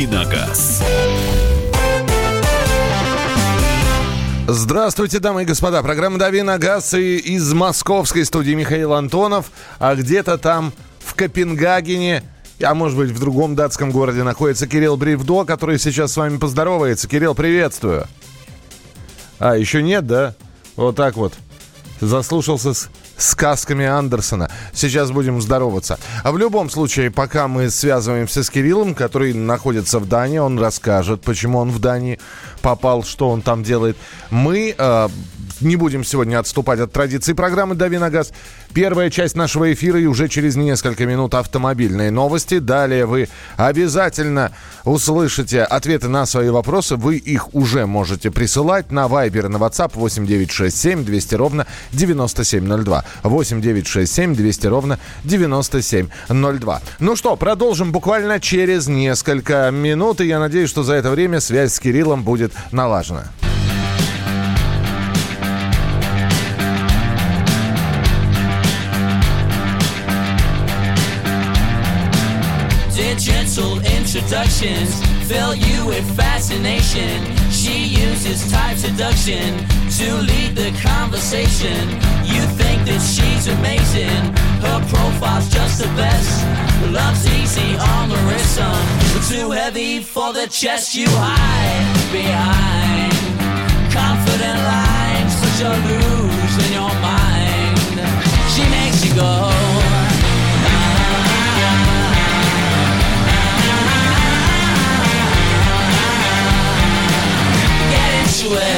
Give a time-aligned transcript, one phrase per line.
[0.00, 0.82] «Давиногаз».
[4.48, 5.82] Здравствуйте, дамы и господа.
[5.82, 9.50] Программа «Дави на газ» и из московской студии Михаил Антонов.
[9.78, 12.22] А где-то там в Копенгагене,
[12.62, 17.06] а может быть в другом датском городе находится Кирилл Бревдо, который сейчас с вами поздоровается.
[17.06, 18.06] Кирилл, приветствую.
[19.38, 20.34] А, еще нет, да?
[20.76, 21.34] Вот так вот.
[22.00, 22.88] Заслушался с
[23.20, 24.50] сказками Андерсона.
[24.72, 25.98] Сейчас будем здороваться.
[26.24, 31.22] А в любом случае, пока мы связываемся с Кириллом, который находится в Дании, он расскажет,
[31.22, 32.18] почему он в Дании
[32.62, 33.96] попал, что он там делает.
[34.30, 35.08] Мы э,
[35.60, 38.32] не будем сегодня отступать от традиции программы «Дави на газ».
[38.72, 42.58] Первая часть нашего эфира и уже через несколько минут автомобильные новости.
[42.58, 44.52] Далее вы обязательно
[44.84, 46.96] услышите ответы на свои вопросы.
[46.96, 53.04] Вы их уже можете присылать на Viber на WhatsApp 8967 200 ровно 9702.
[53.22, 56.82] 8967 200 ровно 9702.
[57.00, 60.20] Ну что, продолжим буквально через несколько минут.
[60.20, 63.24] И я надеюсь, что за это время связь с Кириллом будет налажена.
[74.60, 77.24] Fill you with fascination.
[77.50, 79.56] She uses type seduction
[79.96, 81.88] to lead the conversation.
[82.28, 84.20] You think that she's amazing.
[84.60, 86.44] Her profile's just the best.
[86.92, 88.84] Love's easy on the wrist, son.
[89.30, 93.12] Too heavy for the chest you hide behind.
[93.90, 97.96] Confident lines, such lose in your mind.
[98.52, 99.99] She makes you go.
[108.42, 108.70] Into it.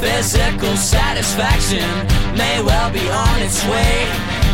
[0.00, 1.78] Physical satisfaction
[2.36, 4.08] may well be on its way,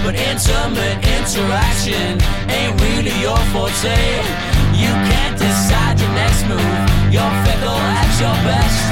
[0.05, 4.50] but intimate interaction ain't really your forte.
[4.75, 6.81] You can't decide your next move.
[7.14, 8.82] You're fickle at your best.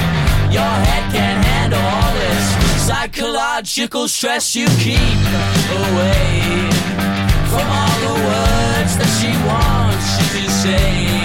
[0.52, 2.46] Your head can't handle all this
[2.86, 5.20] psychological stress you keep
[5.86, 6.70] away
[7.50, 11.17] from all the words that she wants you to say.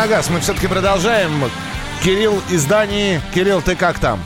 [0.00, 0.30] На газ.
[0.30, 1.30] Мы все-таки продолжаем.
[2.02, 3.20] Кирилл из Дании.
[3.34, 4.18] Кирилл, ты как там?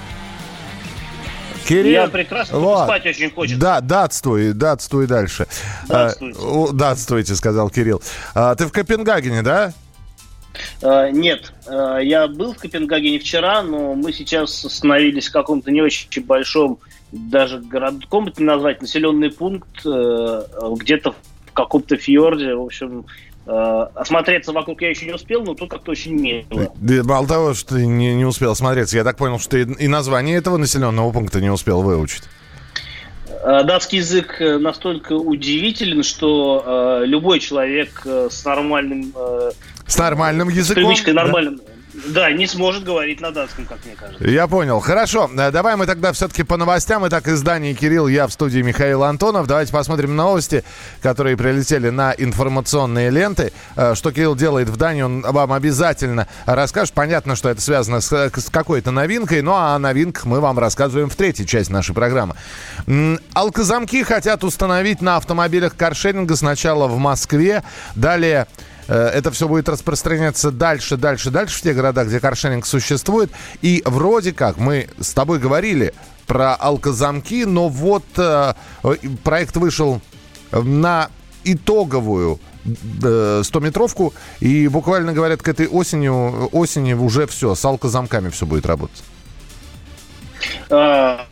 [1.66, 2.02] Кирилл.
[2.02, 3.60] Я прекрасно, только спать очень хочется.
[3.60, 5.48] Да, датствуй, датствуй дальше.
[5.88, 6.38] Датствуйте.
[6.40, 8.00] А, датствуйте, сказал Кирилл.
[8.36, 9.72] А, ты в Копенгагене, да?
[10.80, 15.82] Э, Нет, э, я был в Копенгагене вчера, но мы сейчас остановились в каком-то не
[15.82, 16.78] очень большом,
[17.10, 20.42] даже городком это назвать, населенный пункт, э,
[20.76, 21.16] где-то
[21.46, 25.90] в каком-то фьорде, в общем, э, осмотреться вокруг я еще не успел, но тут как-то
[25.92, 26.44] очень мило.
[26.76, 29.88] Да, Мало того, что ты не, не успел смотреться, я так понял, что ты и
[29.88, 32.22] название этого населенного пункта не успел выучить.
[33.44, 39.50] Э, Датский язык э, настолько удивителен, что э, любой человек э, с нормальным, э,
[39.86, 40.84] С нормальным с языком.
[40.84, 41.24] привычкой да?
[41.24, 41.62] нормальным, да,
[42.32, 44.24] не сможет говорить на датском, как мне кажется.
[44.24, 44.80] Я понял.
[44.80, 45.30] Хорошо.
[45.36, 47.06] Э, Давай мы тогда все-таки по новостям.
[47.06, 49.46] Итак, издание Кирилл, я в студии Михаил Антонов.
[49.46, 50.64] Давайте посмотрим новости,
[51.02, 53.52] которые прилетели на информационные ленты.
[53.76, 56.94] Э, Что Кирилл делает в Дании, он вам обязательно расскажет.
[56.94, 61.08] Понятно, что это связано с, с какой-то новинкой, ну а о новинках мы вам рассказываем
[61.08, 62.34] в третьей части нашей программы.
[63.34, 67.62] Алкозамки хотят установить на автомобилях каршеринга сначала в Москве,
[67.94, 73.30] далее э, это все будет распространяться дальше, дальше, дальше в те города, где каршеринг существует.
[73.62, 75.94] И вроде как мы с тобой говорили
[76.26, 78.54] про алкозамки, но вот э,
[79.22, 80.00] проект вышел
[80.52, 81.10] на
[81.44, 88.64] итоговую 100-метровку, и буквально говорят, к этой осенью, осени уже все, с алкозамками все будет
[88.64, 89.02] работать.
[90.70, 91.26] А,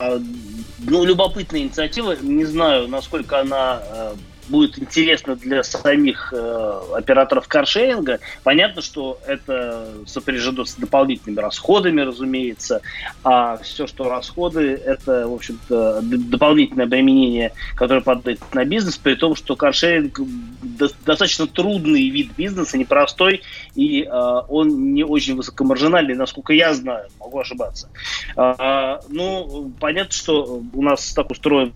[0.78, 2.16] ну, любопытная инициатива.
[2.20, 4.14] Не знаю, насколько она э,
[4.48, 8.20] будет интересно для самих э, операторов каршеринга.
[8.42, 12.82] Понятно, что это сопряжено с дополнительными расходами, разумеется,
[13.24, 19.34] а все, что расходы, это, в общем-то, дополнительное обременение, которое падает на бизнес, при том,
[19.34, 20.20] что каршеринг
[20.62, 23.42] достаточно трудный вид бизнеса, непростой,
[23.74, 24.08] и э,
[24.48, 27.88] он не очень высокомаржинальный, насколько я знаю, могу ошибаться.
[28.36, 31.72] Э, ну, понятно, что у нас так устроен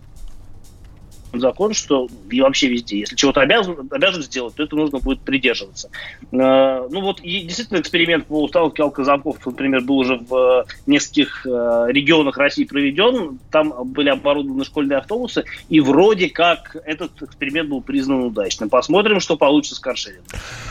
[1.33, 5.89] закон, что и вообще везде, если чего-то обязан, обязан сделать, то это нужно будет придерживаться.
[6.31, 11.87] Э, ну вот, и действительно эксперимент по установке алкозамков, например, был уже в нескольких э,
[11.89, 18.23] регионах России проведен, там были оборудованы школьные автобусы, и вроде как этот эксперимент был признан
[18.23, 18.69] удачным.
[18.69, 20.25] Посмотрим, что получится с каршерингом.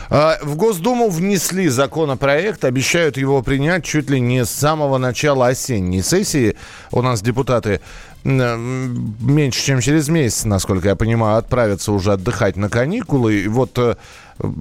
[0.09, 6.01] А, в Госдуму внесли законопроект, обещают его принять чуть ли не с самого начала осенней
[6.01, 6.55] сессии.
[6.91, 7.81] У нас депутаты
[8.27, 13.35] меньше, чем через месяц, насколько я понимаю, отправятся уже отдыхать на каникулы.
[13.35, 13.95] И вот э,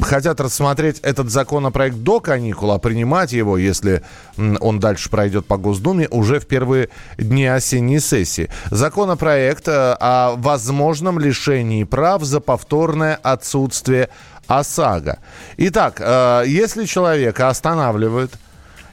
[0.02, 4.02] хотят рассмотреть этот законопроект до каникул, а принимать его, если
[4.36, 8.50] он дальше пройдет по Госдуме, уже в первые дни осенней сессии.
[8.70, 14.10] Законопроект э, о возможном лишении прав за повторное отсутствие
[14.46, 15.18] ОСАГО.
[15.56, 18.32] Итак, э, если человека останавливают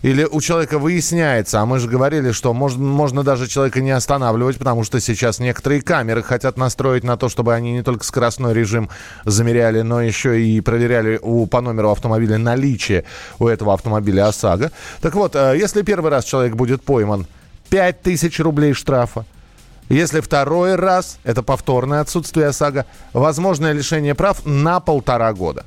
[0.03, 4.57] или у человека выясняется, а мы же говорили, что можно, можно даже человека не останавливать,
[4.57, 8.89] потому что сейчас некоторые камеры хотят настроить на то, чтобы они не только скоростной режим
[9.23, 13.05] замеряли, но еще и проверяли у, по номеру автомобиля наличие
[13.39, 14.73] у этого автомобиля ОСАГО.
[15.01, 17.25] Так вот, э, если первый раз человек будет пойман,
[17.69, 19.25] 5000 рублей штрафа.
[19.87, 25.65] Если второй раз, это повторное отсутствие ОСАГО, возможное лишение прав на полтора года.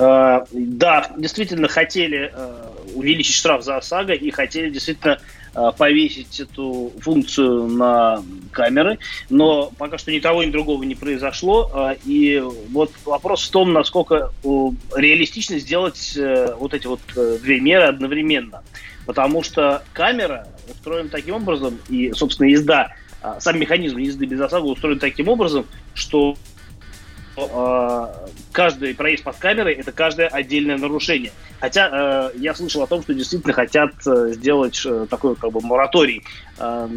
[0.00, 5.20] Э, да, действительно хотели э, увеличить штраф за ОСАГО и хотели действительно
[5.54, 8.98] э, повесить эту функцию на камеры,
[9.28, 11.94] но пока что ни того, ни другого не произошло.
[12.06, 16.18] И вот вопрос в том, насколько реалистично сделать
[16.56, 18.62] вот эти вот две меры одновременно.
[19.04, 22.94] Потому что камера устроена таким образом, и, собственно, езда,
[23.38, 26.36] сам механизм езды без ОСАГО устроен таким образом, что
[27.52, 31.32] э, каждый проезд под камерой это каждое отдельное нарушение.
[31.60, 35.60] Хотя э, я слышал о том, что действительно хотят э, сделать э, такой как бы
[35.60, 36.24] мораторий
[36.58, 36.88] э,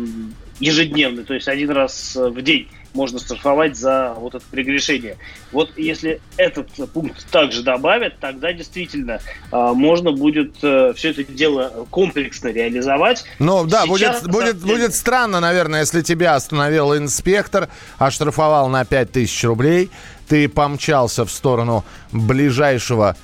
[0.59, 5.17] ежедневный, то есть один раз в день можно штрафовать за вот это прегрешение.
[5.51, 9.19] Вот если этот пункт также добавят, тогда действительно
[9.51, 13.25] э, можно будет э, все это дело комплексно реализовать.
[13.39, 14.75] Ну да, Сейчас, будет, будет, деле...
[14.75, 19.89] будет странно, наверное, если тебя остановил инспектор, оштрафовал на 5000 рублей,
[20.27, 23.15] ты помчался в сторону ближайшего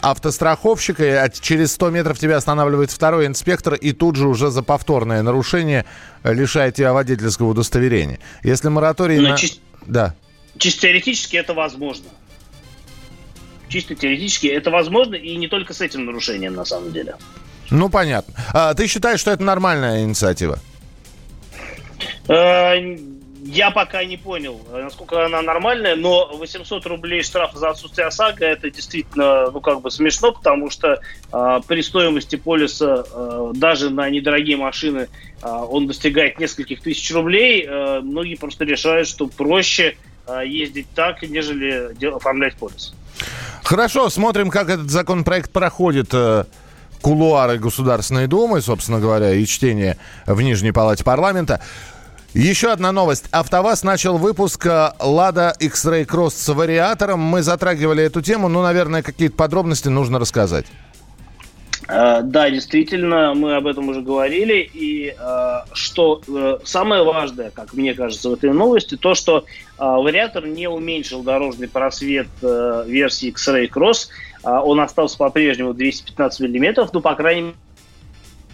[0.00, 5.22] автостраховщика, и через 100 метров тебя останавливает второй инспектор, и тут же уже за повторное
[5.22, 5.84] нарушение
[6.24, 8.20] лишает тебя водительского удостоверения.
[8.42, 9.18] Если мораторий...
[9.18, 9.36] на...
[9.36, 9.60] чис...
[9.86, 10.14] Да.
[10.56, 12.06] Чисто теоретически это возможно.
[13.68, 17.16] Чисто теоретически это возможно, и не только с этим нарушением, на самом деле.
[17.70, 18.34] Ну, понятно.
[18.52, 20.58] А, ты считаешь, что это нормальная инициатива?
[23.50, 28.70] Я пока не понял, насколько она нормальная, но 800 рублей штрафа за отсутствие ОСАГО это
[28.70, 31.00] действительно, ну, как бы смешно, потому что
[31.32, 35.08] э, при стоимости полиса э, даже на недорогие машины
[35.40, 37.64] э, он достигает нескольких тысяч рублей.
[37.66, 42.92] Э, многие просто решают, что проще э, ездить так, нежели оформлять полис.
[43.62, 46.44] Хорошо, смотрим, как этот законопроект проходит э,
[47.00, 51.62] кулуары Государственной Думы, собственно говоря, и чтение в Нижней Палате парламента.
[52.34, 53.24] Еще одна новость.
[53.30, 57.20] АвтоВАЗ начал выпуск э, Лада X-Ray Cross с вариатором.
[57.20, 60.66] Мы затрагивали эту тему, но, наверное, какие-то подробности нужно рассказать.
[61.86, 64.56] Uh, да, действительно, мы об этом уже говорили.
[64.74, 66.20] И uh, что
[66.64, 69.46] самое важное, как мне кажется, в этой новости, то, что
[69.78, 74.08] вариатор не уменьшил дорожный просвет версии X-Ray Cross.
[74.44, 77.54] Он остался по-прежнему 215 миллиметров, ну, по крайней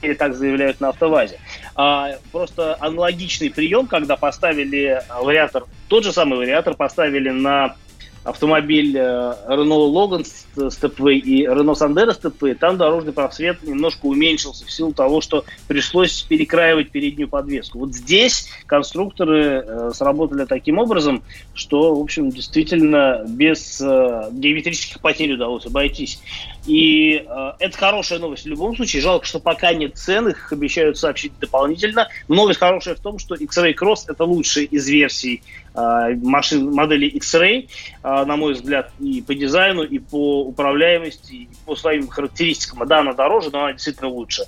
[0.00, 1.40] мере, так заявляют на автовазе.
[1.76, 7.76] А, просто аналогичный прием, когда поставили вариатор, тот же самый вариатор поставили на
[8.25, 14.71] автомобиль э, Renault Logan с и Renault Sandero с там дорожный просвет немножко уменьшился в
[14.71, 17.81] силу того, что пришлось перекраивать переднюю подвеску.
[17.81, 25.35] Вот здесь конструкторы э, сработали таким образом, что, в общем, действительно без э, геометрических потерь
[25.35, 26.21] удалось обойтись.
[26.66, 29.02] И э, это хорошая новость в любом случае.
[29.02, 32.09] Жалко, что пока нет цен, их обещают сообщить дополнительно.
[32.28, 35.42] Новость хорошая в том, что X-Ray Cross это лучшая из версий
[35.75, 37.68] э, машин модели X-Ray,
[38.02, 42.87] э, на мой взгляд, и по дизайну, и по управляемости, и по своим характеристикам.
[42.88, 44.44] Да, она дороже, но она действительно лучше.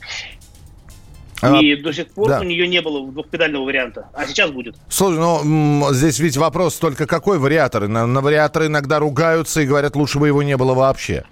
[1.42, 2.40] А, И до сих пор да.
[2.40, 4.76] у нее не было двухпедального варианта, а сейчас будет.
[4.88, 7.88] Слушай, ну здесь ведь вопрос только какой вариатор?
[7.88, 11.24] На, на вариаторы иногда ругаются и говорят, лучше бы его не было вообще.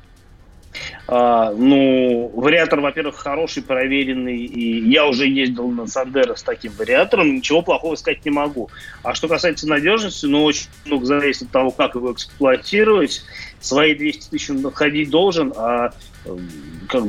[1.07, 7.35] А, ну, вариатор, во-первых, хороший, проверенный, и я уже ездил на Сандеро с таким вариатором,
[7.35, 8.71] ничего плохого сказать не могу.
[9.03, 13.23] А что касается надежности, ну, очень много зависит от того, как его эксплуатировать.
[13.61, 15.91] Свои 200 тысяч он находить должен, а
[16.25, 16.49] эм,
[16.89, 17.05] как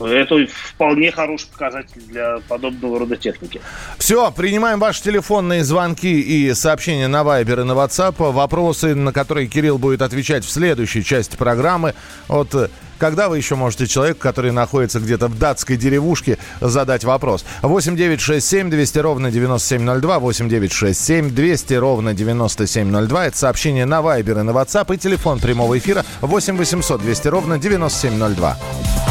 [0.00, 3.60] это вполне хороший показатель для подобного рода техники.
[3.98, 8.14] Все, принимаем ваши телефонные звонки и сообщения на Viber и на WhatsApp.
[8.32, 11.94] Вопросы, на которые Кирилл будет отвечать в следующей части программы.
[12.28, 17.44] Вот э, когда вы еще можете человеку, который находится где-то в датской деревушке, задать вопрос?
[17.62, 23.26] 8 9 6 7 200 ровно 9702, 8 9 6 7 200 ровно 9702.
[23.26, 24.94] Это сообщение на Viber и на WhatsApp.
[24.94, 29.07] И телефон прямого эфира 8 800 200 ровно 9702.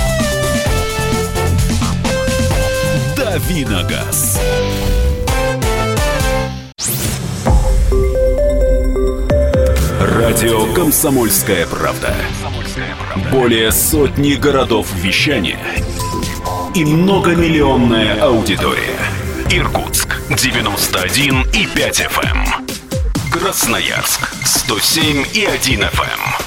[3.38, 4.40] Давиногаз.
[10.00, 12.16] Радио «Комсомольская правда».
[13.32, 15.60] Более сотни городов вещания
[16.74, 18.98] и многомиллионная аудитория.
[19.52, 22.38] Иркутск 91 и 5 FM.
[23.32, 26.47] Красноярск 107 и 1 FM.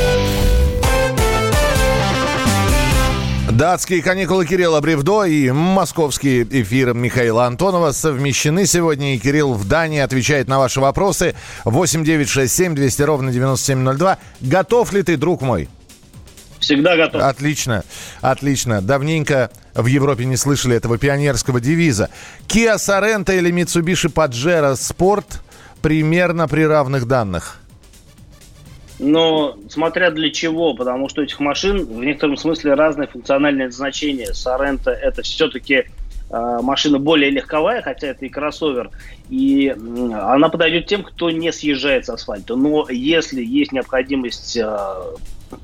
[3.61, 9.13] Датские каникулы Кирилла Бревдо и московский эфир Михаила Антонова совмещены сегодня.
[9.13, 11.35] И Кирилл в Дании отвечает на ваши вопросы.
[11.65, 14.17] 8 9 6 7 200 ровно 9702.
[14.41, 15.69] Готов ли ты, друг мой?
[16.59, 17.21] Всегда готов.
[17.21, 17.83] Отлично,
[18.21, 18.81] отлично.
[18.81, 22.09] Давненько в Европе не слышали этого пионерского девиза.
[22.47, 25.35] Kia Sorento или Mitsubishi Pajero Sport
[25.83, 27.60] примерно при равных данных.
[29.01, 34.31] Но смотря для чего, потому что этих машин в некотором смысле разное функциональное назначение.
[34.35, 35.85] Соренто это все-таки
[36.29, 38.91] э, машина более легковая, хотя это и кроссовер,
[39.27, 39.75] и
[40.13, 42.55] она подойдет тем, кто не съезжает с асфальта.
[42.55, 44.77] Но если есть необходимость э,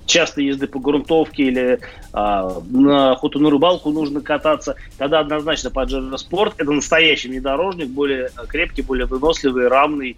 [0.07, 1.79] частой езды по грунтовке или э,
[2.13, 9.05] на охоту рыбалку нужно кататься, тогда однозначно Pajero Sport это настоящий внедорожник, более крепкий, более
[9.05, 10.17] выносливый, рамный,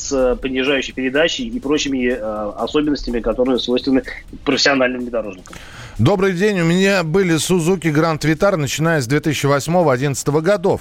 [0.00, 4.02] с понижающей передачей и прочими э, особенностями, которые свойственны
[4.44, 5.56] профессиональным внедорожникам.
[5.98, 6.60] Добрый день.
[6.60, 10.80] У меня были Suzuki Grand Vitara, начиная с 2008-2011 годов.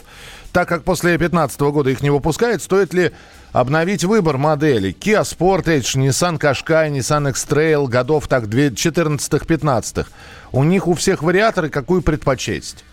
[0.53, 3.11] Так как после 2015 года их не выпускают, стоит ли
[3.51, 4.95] обновить выбор моделей?
[4.97, 10.05] Kia Sportage, Nissan Qashqai, Nissan X-Trail годов так 14-15.
[10.53, 12.85] У них у всех вариаторы какую предпочесть?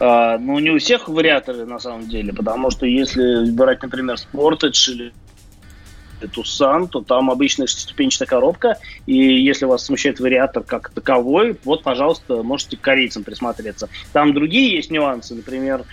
[0.00, 4.92] А, ну, не у всех вариаторы, на самом деле, потому что если брать, например, Sportage
[4.92, 5.12] или
[6.22, 12.42] Tucson, то там обычная шестиступенчатая коробка, и если вас смущает вариатор как таковой, вот, пожалуйста,
[12.42, 13.88] можете к корейцам присмотреться.
[14.12, 15.84] Там другие есть нюансы, например,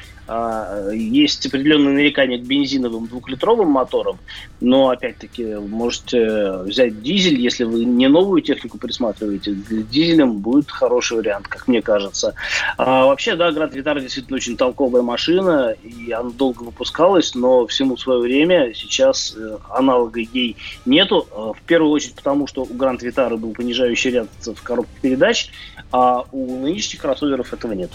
[0.94, 4.18] есть определенные нарекания к бензиновым двухлитровым моторам,
[4.60, 11.18] но, опять-таки, можете взять дизель, если вы не новую технику присматриваете, с дизелем будет хороший
[11.18, 12.34] вариант, как мне кажется.
[12.78, 17.98] А, вообще, да, Гранд Витара действительно очень толковая машина, и она долго выпускалась, но всему
[17.98, 20.56] свое время сейчас э, аналога ей
[20.86, 21.28] нету.
[21.32, 25.52] Э, В первую очередь потому, что у Гранд Витары был понижающий ряд в коробке передач,
[25.92, 27.92] а у нынешних кроссоверов этого нет.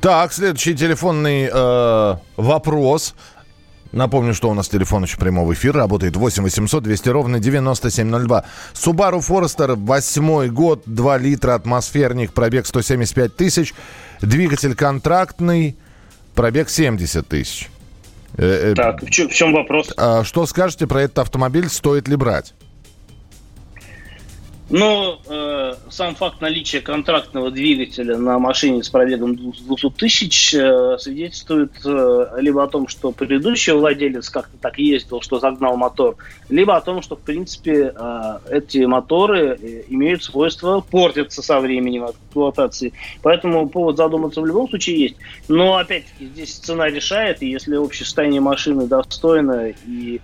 [0.00, 3.14] Так, следующий телефонный э, вопрос.
[3.92, 8.44] Напомню, что у нас телефон еще прямого эфира работает 8 800 200 ровно 9702.
[8.72, 13.74] Subaru Forester, восьмой год, 2 литра, атмосферник, пробег 175 тысяч,
[14.20, 15.76] двигатель контрактный,
[16.34, 17.68] пробег 70 тысяч.
[18.36, 19.92] Э, э, Так, в чем, в чем вопрос?
[19.96, 22.54] а что скажете про этот автомобиль, стоит ли брать?
[24.70, 31.72] Ну, э, сам факт наличия контрактного двигателя на машине с пробегом 200 тысяч э, свидетельствует
[31.84, 36.14] э, либо о том, что предыдущий владелец как-то так ездил, что загнал мотор,
[36.48, 42.06] либо о том, что, в принципе, э, эти моторы э, имеют свойство портиться со временем
[42.06, 42.92] эксплуатации.
[43.22, 45.16] Поэтому повод задуматься в любом случае есть.
[45.48, 50.20] Но, опять-таки, здесь цена решает, и если общее состояние машины достойно и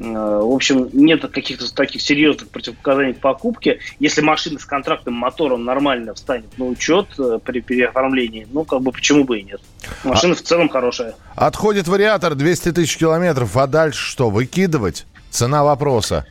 [0.00, 3.80] в общем, нет каких-то таких серьезных противопоказаний к покупке.
[3.98, 8.92] Если машина с контрактным мотором нормально встанет на учет э, при переоформлении, ну, как бы
[8.92, 9.60] почему бы и нет.
[10.02, 10.36] Машина а...
[10.36, 11.14] в целом хорошая.
[11.36, 15.06] Отходит вариатор 200 тысяч километров, а дальше что, выкидывать?
[15.30, 16.26] Цена вопроса.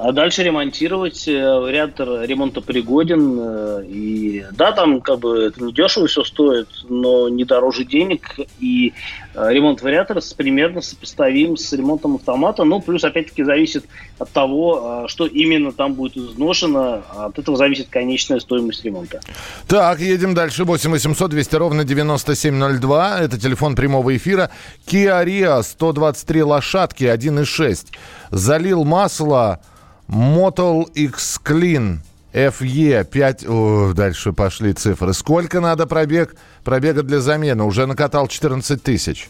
[0.00, 1.26] А дальше ремонтировать.
[1.26, 3.38] Э, вариатор ремонта пригоден.
[3.40, 8.36] Э, и да, там как бы это не дешево все стоит, но не дороже денег.
[8.60, 8.92] И
[9.34, 12.62] э, ремонт вариатора примерно сопоставим с ремонтом автомата.
[12.62, 13.86] Ну, плюс, опять-таки, зависит
[14.18, 17.02] от того, что именно там будет изношено.
[17.16, 19.20] От этого зависит конечная стоимость ремонта.
[19.66, 20.64] Так, едем дальше.
[20.64, 23.20] 8 800 200 ровно 9702.
[23.20, 24.50] Это телефон прямого эфира.
[24.86, 27.86] Rio 123 лошадки 1.6.
[28.30, 29.60] Залил масло
[30.08, 31.98] Motel X Clean
[32.32, 33.46] FE 5...
[33.46, 35.12] О, дальше пошли цифры.
[35.12, 37.64] Сколько надо пробег, пробега для замены?
[37.64, 39.28] Уже накатал 14 тысяч.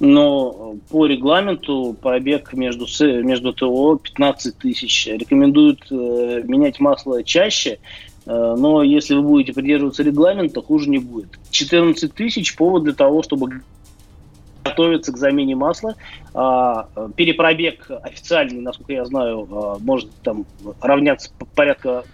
[0.00, 2.86] Но по регламенту пробег между,
[3.22, 5.06] между ТО 15 тысяч.
[5.06, 7.78] Рекомендуют э, менять масло чаще,
[8.24, 11.38] э, но если вы будете придерживаться регламента, хуже не будет.
[11.50, 13.60] 14 тысяч повод для того, чтобы
[14.64, 15.94] готовится к замене масла.
[16.34, 20.46] А, перепробег официальный, насколько я знаю, а, может там
[20.80, 22.04] равняться порядка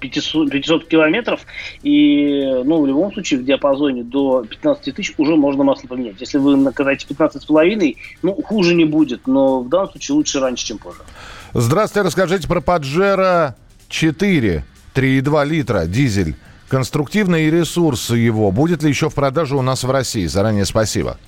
[0.00, 1.40] 500, 500 километров,
[1.82, 6.16] и, ну, в любом случае, в диапазоне до 15 тысяч уже можно масло поменять.
[6.20, 10.40] Если вы накатаете 15 с половиной, ну, хуже не будет, но в данном случае лучше
[10.40, 11.00] раньше, чем позже.
[11.52, 13.56] Здравствуйте, расскажите про Паджеро
[13.88, 14.64] 4,
[14.94, 16.36] 3,2 литра, дизель.
[16.68, 18.50] Конструктивный ресурс его.
[18.50, 20.26] Будет ли еще в продаже у нас в России?
[20.26, 21.18] Заранее спасибо.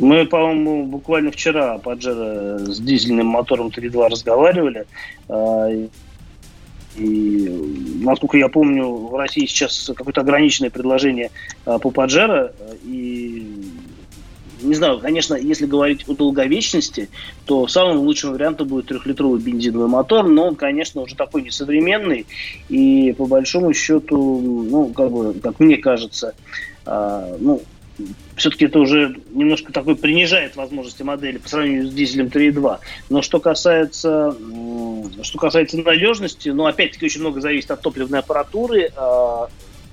[0.00, 4.86] Мы, по-моему, буквально вчера Паджеро с дизельным мотором 3.2 разговаривали.
[5.28, 5.68] А,
[6.96, 11.30] и, насколько я помню, в России сейчас какое-то ограниченное предложение
[11.66, 12.50] а, по Паджеро.
[12.82, 13.46] И
[14.62, 17.10] не знаю, конечно, если говорить о долговечности,
[17.44, 22.26] то самым лучшим вариантом будет трехлитровый бензиновый мотор, но он, конечно, уже такой несовременный,
[22.70, 26.34] и по большому счету, ну, как бы, как мне кажется,
[26.86, 27.62] э, ну,
[28.36, 32.78] все-таки это уже немножко такой принижает возможности модели по сравнению с дизелем 3.2.
[33.10, 34.36] Но что касается,
[35.22, 39.46] что касается надежности, ну, опять-таки, очень много зависит от топливной аппаратуры, э,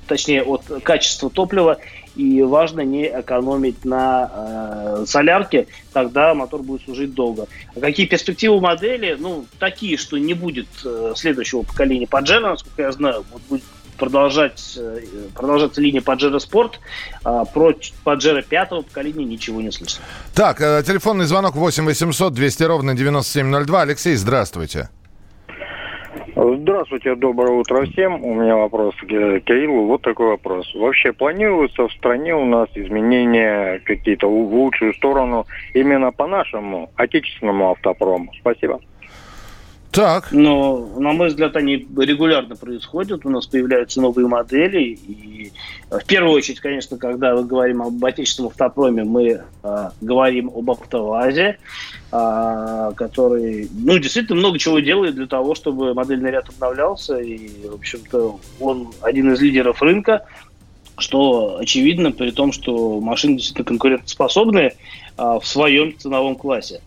[0.07, 1.79] точнее, от качества топлива,
[2.17, 7.47] и важно не экономить на э, солярке, тогда мотор будет служить долго.
[7.75, 9.15] А какие перспективы модели?
[9.19, 13.63] Ну, такие, что не будет э, следующего поколения Pajero, насколько я знаю, будет
[13.97, 14.99] продолжать, э,
[15.35, 16.73] продолжаться линия Pajero Sport.
[17.23, 17.71] А про
[18.05, 20.03] Pajero пятого поколения ничего не слышно.
[20.33, 23.81] Так, э, телефонный звонок 8 800 200 ровно 9702.
[23.81, 24.89] Алексей, здравствуйте.
[26.35, 28.23] Здравствуйте, доброе утро всем.
[28.23, 29.87] У меня вопрос к Кириллу.
[29.87, 30.71] Вот такой вопрос.
[30.75, 37.71] Вообще планируется в стране у нас изменения какие-то в лучшую сторону именно по нашему отечественному
[37.71, 38.31] автопрому?
[38.39, 38.79] Спасибо.
[39.97, 40.31] Так.
[40.31, 43.25] Но, на мой взгляд, они регулярно происходят.
[43.25, 44.89] У нас появляются новые модели.
[44.93, 45.51] И
[45.89, 51.57] в первую очередь, конечно, когда мы говорим об отечественном автопроме, мы э, говорим об автовазе,
[52.11, 57.17] э, который, ну, действительно много чего делает для того, чтобы модельный ряд обновлялся.
[57.17, 60.27] И, в общем-то, он один из лидеров рынка
[60.99, 64.73] что очевидно при том, что машины действительно конкурентоспособные
[65.15, 66.81] а, в своем ценовом классе.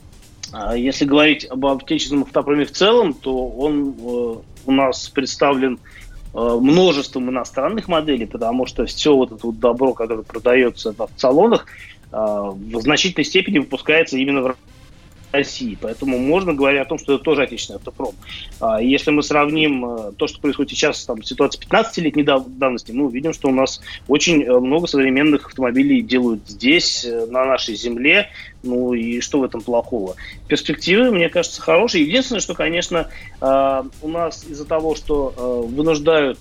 [0.52, 4.36] А если говорить об отечественном автопроме в целом, то он э,
[4.66, 5.78] у нас представлен
[6.34, 11.66] э, множеством иностранных моделей, потому что все вот это вот добро, которое продается в салонах,
[12.10, 14.56] э, в значительной степени выпускается именно в
[15.32, 15.76] России.
[15.80, 18.14] Поэтому можно говорить о том, что это тоже отечественный автопром.
[18.60, 23.32] А, если мы сравним э, то, что происходит сейчас, там, ситуация 15-летней давности, мы увидим,
[23.32, 28.28] что у нас очень э, много современных автомобилей делают здесь, э, на нашей земле.
[28.62, 30.16] Ну и что в этом плохого?
[30.48, 32.04] Перспективы, мне кажется, хорошие.
[32.04, 33.08] Единственное, что, конечно,
[33.40, 36.38] у нас из-за того, что вынуждают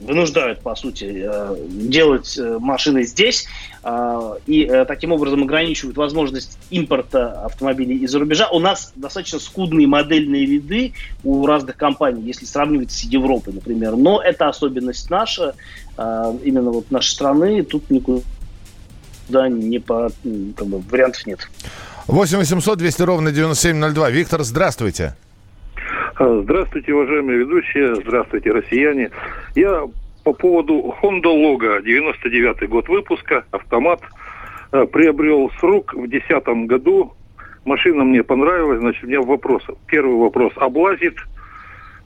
[0.00, 3.46] вынуждают, по сути, э, делать э, машины здесь
[3.82, 8.48] э, и таким образом ограничивают возможность импорта автомобилей из-за рубежа.
[8.50, 10.92] У нас достаточно скудные модельные ряды
[11.24, 13.96] у разных компаний, если сравнивать с Европой, например.
[13.96, 15.54] Но это особенность наша,
[15.96, 17.62] именно вот нашей страны.
[17.62, 18.22] Тут никуда
[19.48, 20.10] не по,
[20.56, 21.48] как бы, вариантов нет.
[22.06, 24.10] 8 800 200 ровно 9702.
[24.10, 25.14] Виктор, здравствуйте.
[26.18, 29.10] А, Здравствуйте, уважаемые ведущие, здравствуйте, россияне.
[29.54, 29.86] Я
[30.24, 34.00] по поводу Honda Logo, 99 год выпуска, автомат,
[34.72, 37.12] э, приобрел с рук в 2010 году.
[37.66, 39.62] Машина мне понравилась, значит, у меня вопрос.
[39.88, 40.54] Первый вопрос.
[40.56, 41.16] Облазит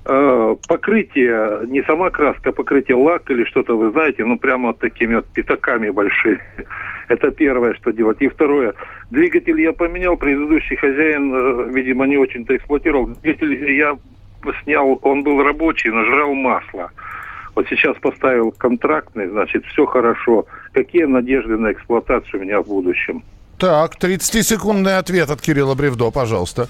[0.05, 4.79] э, покрытие, не сама краска, а покрытие лак или что-то, вы знаете, ну прямо вот
[4.79, 6.41] такими вот пятаками большими.
[7.09, 8.19] Это первое, что делать.
[8.21, 8.75] И второе.
[9.11, 13.07] Двигатель я поменял, предыдущий хозяин, э, видимо, не очень-то эксплуатировал.
[13.23, 13.99] Двигатель я
[14.63, 16.91] снял, он был рабочий, но жрал масло.
[17.55, 20.47] Вот сейчас поставил контрактный, значит, все хорошо.
[20.73, 23.25] Какие надежды на эксплуатацию у меня в будущем?
[23.59, 26.69] Так, 30-секундный ответ от Кирилла Бревдо, пожалуйста.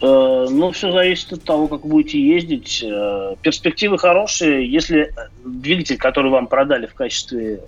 [0.00, 2.84] Э, Ну, все зависит от того, как будете ездить.
[2.84, 7.60] Э, Перспективы хорошие, если э, двигатель, который вам продали в качестве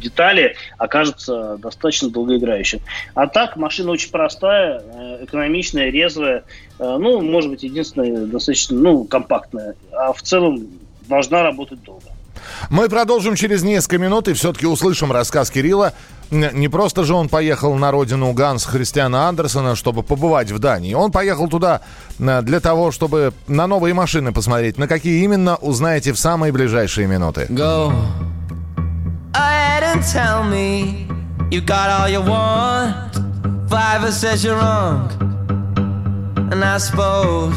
[0.00, 2.80] детали, окажется достаточно долгоиграющим.
[3.14, 4.82] А так, машина очень простая,
[5.22, 6.44] экономичная, резвая.
[6.78, 9.74] Ну, может быть, единственное, достаточно, ну, компактная.
[9.92, 10.66] А в целом
[11.08, 12.06] должна работать долго.
[12.70, 15.92] Мы продолжим через несколько минут и все-таки услышим рассказ Кирилла.
[16.32, 20.94] Не просто же он поехал на родину Ганс Христиана Андерсона, чтобы побывать в Дании.
[20.94, 21.82] Он поехал туда
[22.18, 24.78] для того, чтобы на новые машины посмотреть.
[24.78, 27.46] На какие именно, узнаете в самые ближайшие минуты.
[27.50, 27.92] Go
[29.34, 31.06] ahead and tell me
[31.50, 33.12] you got all you want.
[33.68, 35.10] Fiverr says you're wrong.
[36.50, 37.56] And I suppose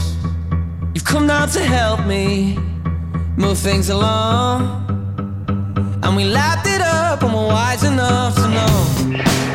[0.93, 2.57] you've come down to help me
[3.37, 4.83] move things along.
[6.05, 9.54] And we lapped it up and we're wise enough to know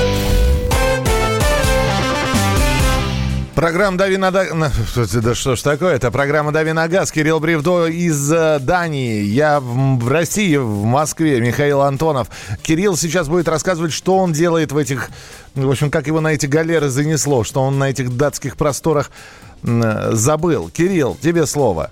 [3.61, 4.71] Программа «Дави на, на-
[5.21, 5.93] Да что ж такое?
[5.93, 7.11] Это программа «Дави на газ».
[7.11, 9.21] Кирилл Бревдо из э, Дании.
[9.21, 11.39] Я в, России, в Москве.
[11.39, 12.27] Михаил Антонов.
[12.63, 15.11] Кирилл сейчас будет рассказывать, что он делает в этих...
[15.53, 19.11] В общем, как его на эти галеры занесло, что он на этих датских просторах
[19.61, 20.71] э, забыл.
[20.73, 21.91] Кирилл, тебе слово.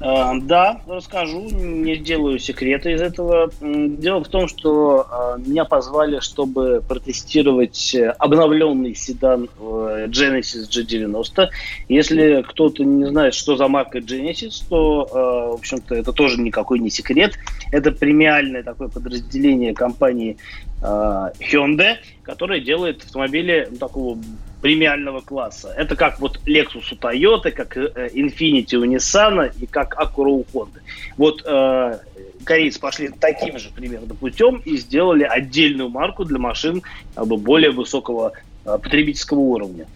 [0.00, 3.50] Э, Да, расскажу, не сделаю секрета из этого.
[3.60, 5.06] Дело в том, что
[5.38, 11.48] э, меня позвали, чтобы протестировать обновленный седан э, Genesis G90.
[11.88, 15.08] Если кто-то не знает, что за марка Genesis, то,
[15.50, 17.34] в общем-то, это тоже никакой не секрет.
[17.72, 20.36] Это премиальное такое подразделение компании
[20.80, 24.18] Hyundai, которое делает автомобили ну, такого
[24.60, 25.72] премиального класса.
[25.76, 30.46] Это как вот Lexus у Toyota, как э, Infiniti у Nissan и как Acura у
[30.52, 30.80] Honda.
[31.16, 31.98] Вот э,
[32.44, 36.82] корейцы пошли таким же примерно путем и сделали отдельную марку для машин
[37.14, 38.32] как бы, более высокого
[38.64, 39.86] э, потребительского уровня.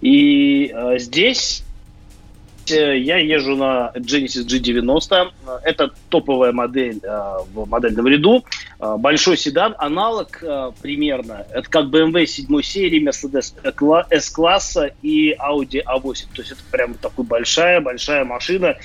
[0.00, 1.63] И э, здесь Э,
[2.70, 5.32] я езжу на Genesis G90.
[5.62, 8.44] Это топовая модель э, в модельном ряду.
[8.80, 10.42] Э, большой седан, аналог
[10.82, 11.46] примерно.
[11.52, 13.54] Это как BMW 7 серии, Mercedes
[14.10, 16.26] S-класса и Audi A8.
[16.34, 18.76] То есть это прям такая большая-большая машина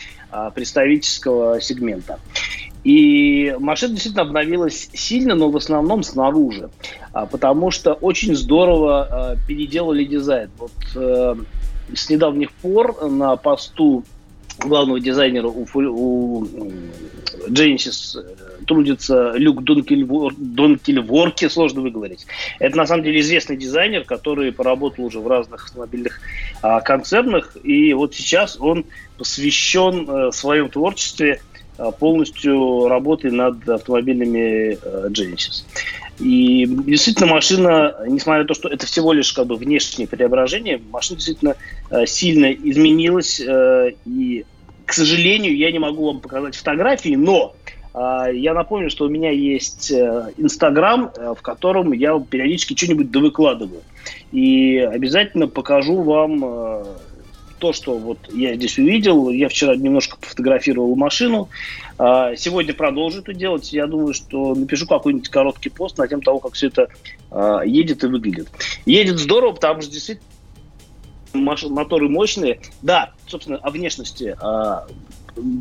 [0.54, 2.20] представительского сегмента.
[2.84, 6.70] И машина действительно обновилась сильно, но в основном снаружи,
[7.32, 10.50] потому что очень здорово переделали дизайн.
[10.58, 10.72] Вот
[11.95, 14.04] с недавних пор на посту
[14.60, 16.45] главного дизайнера у, у
[17.47, 22.28] Genesis э, трудится Люк Донкельвор, Донкельворки, сложно выговорить.
[22.60, 26.19] Это на самом деле известный дизайнер, который поработал уже в разных автомобильных
[26.62, 28.86] а, концернах, и вот сейчас он
[29.17, 31.59] посвящен а, в своем творчестве а,
[32.00, 35.63] полностью работе над автомобилями а, Genesis.
[36.20, 41.18] И действительно машина, несмотря на то, что это всего лишь как бы внешнее преображение, машина
[41.18, 41.56] действительно
[41.92, 43.39] э, сильно изменилась.
[43.39, 44.46] Э, и,
[44.86, 47.56] к сожалению, я не могу вам показать фотографии, но
[47.94, 53.82] э, я напомню, что у меня есть Инстаграм, в котором я периодически что-нибудь довыкладываю.
[54.34, 56.86] И обязательно покажу вам
[57.60, 59.30] то, что вот я здесь увидел.
[59.30, 61.50] Я вчера немножко пофотографировал машину.
[61.98, 63.72] А, сегодня продолжу это делать.
[63.74, 66.88] Я думаю, что напишу какой-нибудь короткий пост на тему того, как все это
[67.30, 68.50] а, едет и выглядит.
[68.86, 70.26] Едет здорово, потому что действительно
[71.34, 72.62] моторы мощные.
[72.82, 74.88] Да, собственно, о внешности а,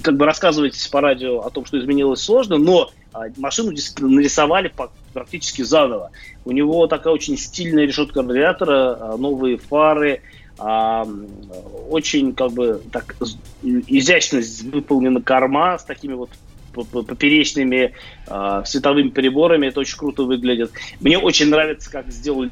[0.02, 2.90] как бы рассказывать по радио о том, что изменилось сложно, но
[3.36, 4.72] машину нарисовали
[5.12, 6.10] практически заново.
[6.44, 10.22] У него такая очень стильная решетка радиатора, новые фары,
[10.58, 13.14] очень как бы так
[13.62, 14.40] изящно
[14.70, 16.30] выполнена корма с такими вот
[16.72, 17.94] поперечными
[18.26, 19.66] э, световыми приборами.
[19.66, 20.70] Это очень круто выглядит.
[21.00, 22.50] Мне очень нравится, как сделали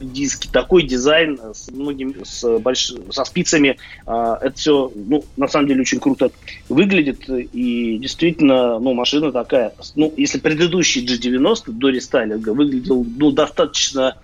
[0.00, 2.92] диски, такой дизайн с многими, с больш...
[3.10, 3.78] со спицами.
[4.06, 6.30] Э, это все, ну, на самом деле, очень круто
[6.68, 7.28] выглядит.
[7.28, 9.72] И действительно, ну, машина такая.
[9.94, 14.16] Ну, если предыдущий G90 до рестайлинга выглядел, ну, достаточно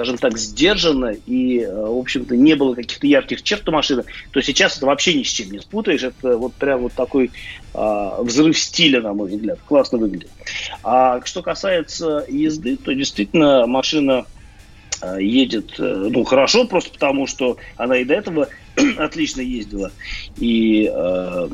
[0.00, 4.40] скажем так, сдержанно и, э, в общем-то, не было каких-то ярких черт у машины, то
[4.40, 6.02] сейчас это вообще ни с чем не спутаешь.
[6.02, 7.30] Это вот прям вот такой
[7.74, 9.58] а, взрыв стиля, на мой взгляд.
[9.66, 10.30] Классно выглядит.
[10.82, 14.24] А что касается езды, то действительно машина
[15.02, 18.48] а, едет э, ну, хорошо, просто потому что она и до этого
[18.96, 19.92] отлично ездила.
[20.38, 21.48] И э,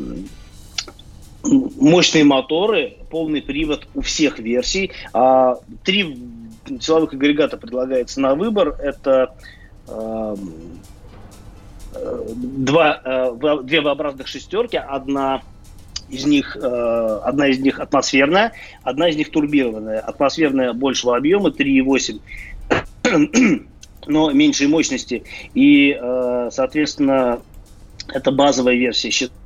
[1.43, 4.93] мощные моторы, полный привод у всех версий.
[5.13, 6.17] А, три
[6.81, 8.77] силовых агрегатов предлагается на выбор.
[8.81, 9.35] Это
[9.89, 10.37] э,
[12.35, 15.43] два, э, две V-образных шестерки, одна
[16.09, 18.53] из них, э, одна из них атмосферная,
[18.83, 20.01] одна из них турбированная.
[20.01, 22.21] Атмосферная большего объема, 3,8
[24.07, 25.25] но меньшей мощности.
[25.55, 25.99] И,
[26.51, 27.41] соответственно,
[28.09, 29.46] это базовая версия считается.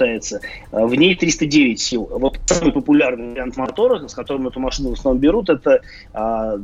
[0.00, 2.08] А, в ней 309 сил.
[2.10, 5.80] Вот самый популярный вариант мотора, с которым эту машину в основном берут, это
[6.12, 6.56] а,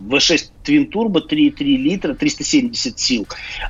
[0.00, 3.26] V6 Twin Turbo 3,3 литра, 370 сил.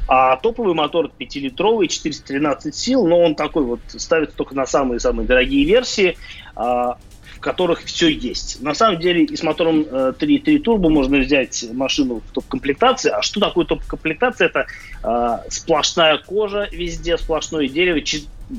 [0.08, 5.64] А топовый мотор 5-литровый, 413 сил, но он такой вот ставится только на самые-самые дорогие
[5.64, 6.16] версии.
[6.56, 6.98] А,
[7.44, 8.62] которых все есть.
[8.62, 13.10] На самом деле и с мотором 3.3 турбо можно взять машину в топ-комплектации.
[13.10, 14.48] А что такое топ-комплектация?
[14.48, 14.66] Это
[15.02, 18.00] э, сплошная кожа везде, сплошное дерево,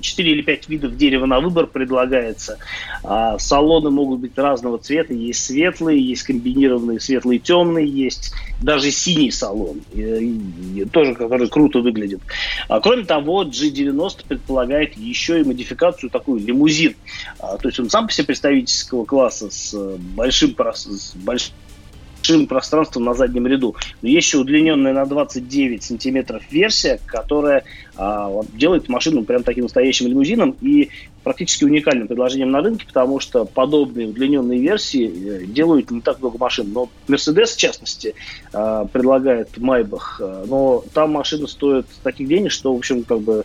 [0.01, 2.57] 4 или 5 видов дерева на выбор предлагается.
[3.03, 5.13] А, салоны могут быть разного цвета.
[5.13, 10.41] Есть светлые, есть комбинированные светлые, темные, есть даже синий салон, и,
[10.75, 12.21] и, тоже который круто выглядит.
[12.67, 16.95] А, кроме того, G90 предполагает еще и модификацию такую лимузин.
[17.39, 19.75] А, то есть он сам по себе представительского класса с
[20.15, 21.53] большим, с большим
[22.25, 23.75] большим пространством на заднем ряду.
[24.01, 27.63] Но есть еще удлиненная на 29 сантиметров версия, которая
[27.95, 30.89] а, делает машину прям таким настоящим лимузином и
[31.25, 36.37] практически уникальным предложением на рынке, потому что подобные удлиненные версии э, делают не так много
[36.37, 36.71] машин.
[36.71, 38.13] Но Mercedes, в частности,
[38.53, 43.43] а, предлагает Майбах, а, но там машина стоит таких денег, что, в общем, как бы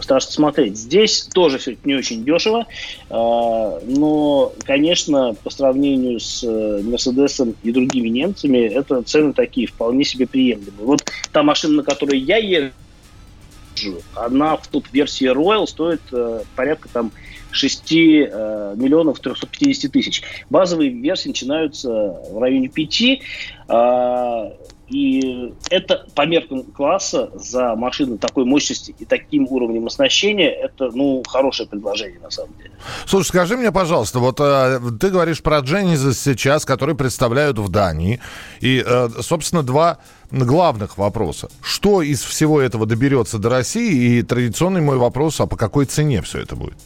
[0.00, 0.76] страшно смотреть.
[0.76, 2.66] Здесь тоже все не очень дешево,
[3.08, 10.84] но, конечно, по сравнению с Мерседесом и другими немцами, это цены такие вполне себе приемлемые.
[10.84, 12.72] Вот та машина, на которой я езжу,
[14.14, 17.12] она в тут версии Royal стоит э, порядка там
[17.50, 20.22] 6 э, миллионов 350 тысяч.
[20.50, 23.02] Базовые версии начинаются в районе 5.
[23.68, 24.50] Э,
[24.92, 31.22] И это по меркам класса за машину такой мощности и таким уровнем оснащения, это, ну,
[31.26, 32.72] хорошее предложение на самом деле.
[33.06, 38.20] Слушай, скажи мне, пожалуйста, вот э, ты говоришь про Genesis сейчас, который представляют в Дании,
[38.60, 39.98] и, э, собственно, два
[40.30, 41.48] главных вопроса.
[41.62, 44.18] Что из всего этого доберется до России?
[44.18, 46.76] И традиционный мой вопрос, а по какой цене все это будет?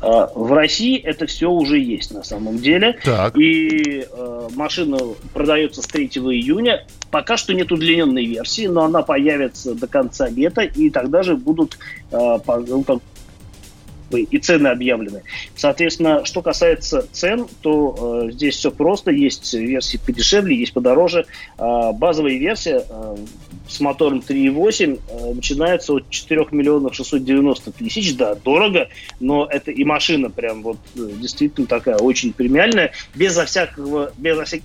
[0.00, 2.98] А, В России это все уже есть на самом деле.
[3.04, 3.36] Так.
[3.36, 4.98] И э, машина
[5.32, 6.86] продается с 3 июня.
[7.10, 11.78] Пока что нет удлиненной версии, но она появится до конца лета, и тогда же будут
[12.10, 12.38] э,
[14.10, 15.22] ну, и цены объявлены.
[15.56, 19.10] Соответственно, что касается цен, то э, здесь все просто.
[19.10, 21.26] Есть версии подешевле, есть подороже.
[21.58, 23.16] А, базовая версия э,
[23.68, 28.16] с мотором 3.8 э, начинается от 4 миллионов 690 тысяч.
[28.16, 28.88] Да, дорого,
[29.20, 34.64] но это и машина прям вот э, действительно такая очень премиальная, безо всякого, безо всяких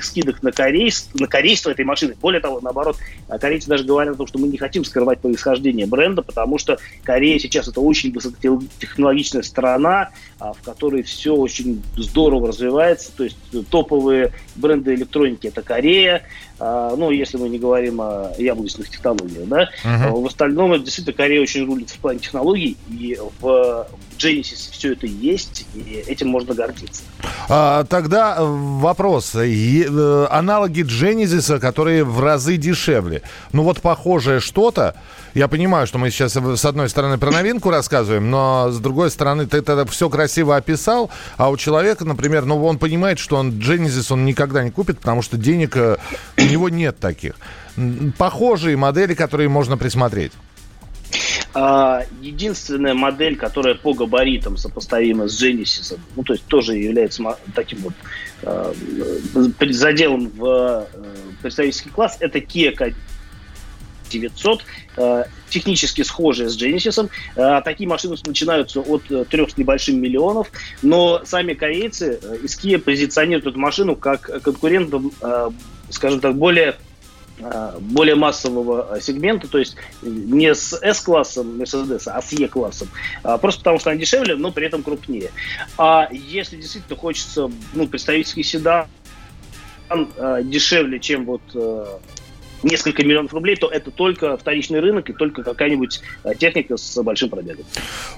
[0.00, 2.14] скидок на, корейс, на корейство этой машины.
[2.20, 2.96] Более того, наоборот,
[3.28, 6.78] а корейцы даже говорят о том, что мы не хотим скрывать происхождение бренда, потому что
[7.02, 13.12] Корея сейчас это очень высокотехнологичная страна, в которой все очень здорово развивается.
[13.16, 13.36] То есть
[13.70, 16.22] топовые бренды электроники это Корея,
[16.62, 19.70] а, ну, если мы не говорим о яблочных технологиях, да.
[19.82, 23.86] А В остальном, это действительно, Корея очень рулит в плане технологий, и в
[24.18, 27.02] Genesis все это есть, и этим можно гордиться.
[27.48, 29.34] А, тогда э, вопрос.
[29.34, 33.22] Е- э, аналоги Genesis, которые в разы дешевле.
[33.52, 34.96] Ну вот похожее что-то.
[35.34, 39.10] Я понимаю, что мы сейчас э, с одной стороны про новинку рассказываем, но с другой
[39.10, 43.52] стороны ты это все красиво описал, а у человека, например, ну он понимает, что он
[43.52, 45.98] Genesis он никогда не купит, потому что денег э,
[46.36, 47.34] у него нет таких.
[48.18, 50.32] Похожие модели, которые можно присмотреть.
[51.52, 57.22] А, единственная модель, которая по габаритам сопоставима с Genesis, ну, то есть тоже является
[57.54, 57.94] таким вот
[58.42, 58.74] э,
[59.60, 60.86] э, заделом в
[61.42, 62.72] представительский класс, это Kia
[64.10, 64.64] 900,
[64.96, 67.08] э, технически схожие с Genesis.
[67.36, 70.50] Э, такие машины начинаются от э, трех с небольшим миллионов,
[70.82, 75.12] но сами корейцы из Kia позиционируют эту машину как конкурентом,
[75.90, 76.76] скажем так, более
[77.80, 82.88] более массового сегмента, то есть не с S-классом Mercedes, а с E-классом.
[83.22, 85.30] А, Просто потому, что она дешевле, но при этом крупнее.
[85.78, 88.88] А если действительно хочется ну, представительский седан
[90.42, 91.40] дешевле, чем вот
[92.62, 97.30] несколько миллионов рублей, то это только вторичный рынок и только какая-нибудь э, техника с большим
[97.30, 97.64] пробегом.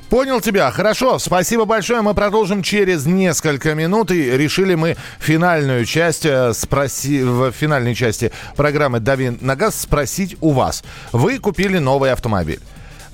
[0.09, 0.71] Понял тебя.
[0.71, 2.03] Хорошо, спасибо большое.
[2.03, 4.11] Мы продолжим через несколько минут.
[4.11, 7.23] И решили мы финальную часть э, спроси...
[7.23, 10.83] в финальной части программы «Дави на газ» спросить у вас.
[11.13, 12.61] Вы купили новый автомобиль.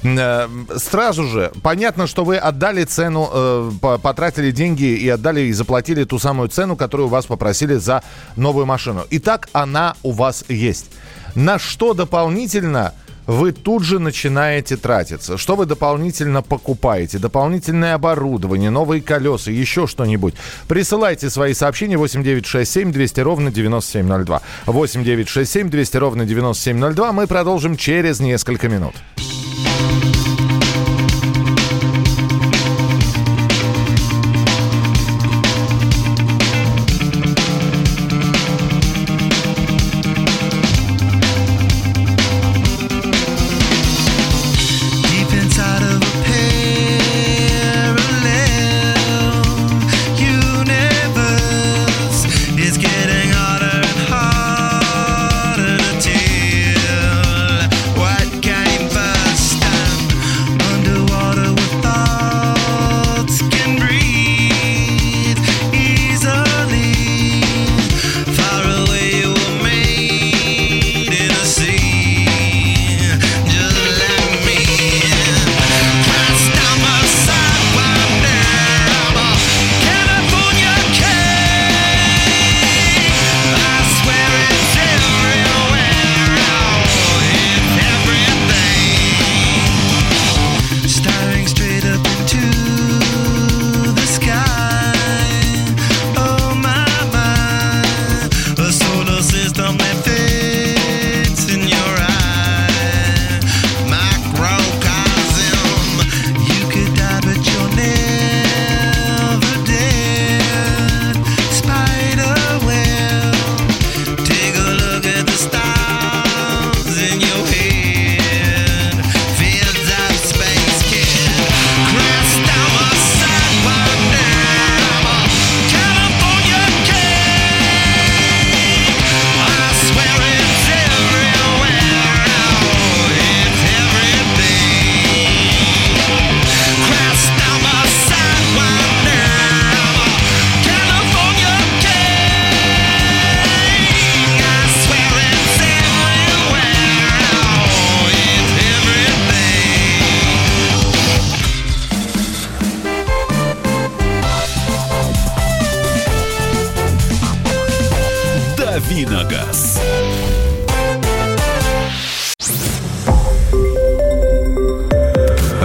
[0.02, 5.52] Э, Сразу же, понятно, что вы отдали цену, э, по- потратили деньги и отдали и
[5.52, 8.02] заплатили ту самую цену, которую вас попросили за
[8.36, 9.04] новую машину.
[9.10, 10.86] Итак, она у вас есть.
[11.38, 12.94] На что дополнительно
[13.28, 15.38] вы тут же начинаете тратиться.
[15.38, 17.20] Что вы дополнительно покупаете?
[17.20, 20.34] Дополнительное оборудование, новые колеса, еще что-нибудь.
[20.66, 24.42] Присылайте свои сообщения 8967 200 ровно 9702.
[24.66, 27.12] 8967 200 ровно 9702.
[27.12, 28.94] Мы продолжим через несколько минут.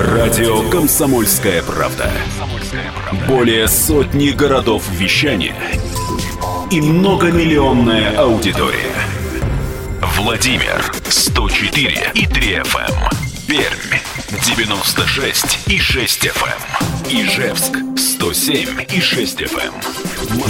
[0.03, 2.11] Радио «Комсомольская правда».
[3.25, 5.55] Более сотни городов вещания
[6.69, 8.93] и многомиллионная аудитория.
[10.17, 12.93] Владимир 104 и 3 FM.
[13.47, 16.61] Пермь 96 и 6 FM.
[17.09, 19.73] Ижевск 107 и 6 FM.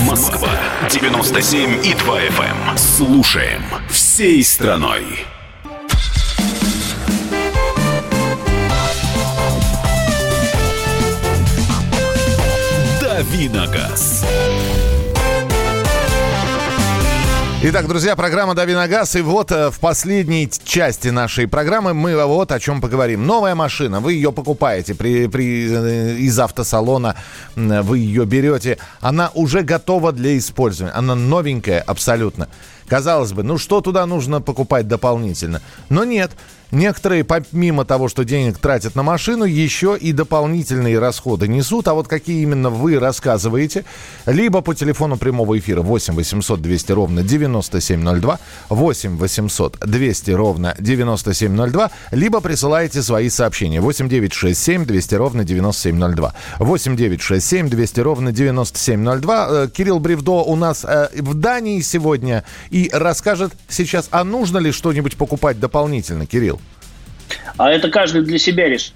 [0.07, 0.49] Москва
[0.89, 2.77] 97 и 2 FM.
[2.77, 5.27] Слушаем всей страной.
[13.23, 14.25] Давиногаз.
[17.61, 19.15] Итак, друзья, программа «Дави на газ».
[19.15, 23.25] И вот э, в последней части нашей программы мы вот о чем поговорим.
[23.25, 27.15] Новая машина, вы ее покупаете при, при, э, из автосалона,
[27.55, 28.77] вы ее берете.
[28.99, 30.93] Она уже готова для использования.
[30.93, 32.49] Она новенькая абсолютно.
[32.87, 35.61] Казалось бы, ну что туда нужно покупать дополнительно?
[35.87, 36.31] Но нет.
[36.73, 41.87] Некоторые, помимо того, что денег тратят на машину, еще и дополнительные расходы несут.
[41.87, 43.85] А вот какие именно вы рассказываете,
[44.25, 51.91] либо по телефону прямого эфира 8 800 200 ровно 9702, 8 800 200 ровно 9702,
[52.09, 59.47] либо присылаете свои сообщения 8 967 200 ровно 9702, 8 967 200 ровно 9702.
[59.47, 64.71] Э, Кирилл Бревдо у нас э, в Дании сегодня и расскажет сейчас, а нужно ли
[64.71, 66.59] что-нибудь покупать дополнительно, Кирилл?
[67.57, 68.93] А это каждый для себя решает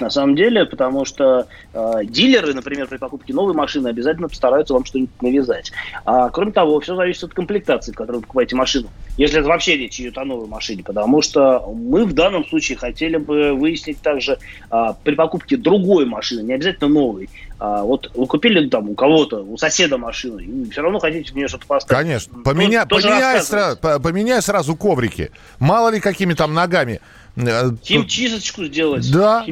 [0.00, 4.84] на самом деле, потому что э, дилеры, например, при покупке новой машины обязательно постараются вам
[4.84, 5.70] что-нибудь навязать.
[6.04, 8.88] А, кроме того, все зависит от комплектации, в которой вы покупаете машину.
[9.20, 13.18] Если это вообще речь идет о новой машине, потому что мы в данном случае хотели
[13.18, 14.38] бы выяснить также
[14.70, 17.28] а, при покупке другой машины, не обязательно новой.
[17.58, 21.34] А, вот вы купили там у кого-то, у соседа машину, и все равно хотите в
[21.36, 22.02] нее что-то поставить.
[22.02, 22.42] Конечно.
[22.42, 22.84] Поменя...
[22.86, 25.32] То- тоже Поменяй, сразу, по- поменяй сразу коврики.
[25.58, 27.02] Мало ли какими там ногами.
[27.36, 29.12] Э, тут- Химчисточку сделать.
[29.12, 29.44] Да.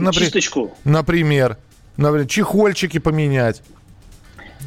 [0.85, 1.59] Например.
[1.99, 3.61] Например, чехольчики поменять.